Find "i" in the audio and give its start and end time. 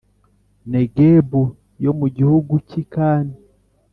2.81-2.83